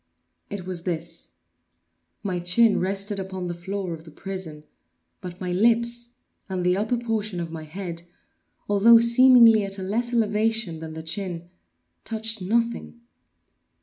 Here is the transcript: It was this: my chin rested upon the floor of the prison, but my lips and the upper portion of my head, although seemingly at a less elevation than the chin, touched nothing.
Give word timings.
It 0.49 0.65
was 0.65 0.81
this: 0.81 1.29
my 2.23 2.39
chin 2.39 2.79
rested 2.79 3.19
upon 3.19 3.45
the 3.45 3.53
floor 3.53 3.93
of 3.93 4.03
the 4.03 4.09
prison, 4.09 4.63
but 5.21 5.39
my 5.39 5.51
lips 5.51 6.09
and 6.49 6.65
the 6.65 6.75
upper 6.75 6.97
portion 6.97 7.39
of 7.39 7.51
my 7.51 7.65
head, 7.65 8.01
although 8.67 8.97
seemingly 8.97 9.63
at 9.63 9.77
a 9.77 9.83
less 9.83 10.11
elevation 10.11 10.79
than 10.79 10.93
the 10.95 11.03
chin, 11.03 11.51
touched 12.03 12.41
nothing. 12.41 12.99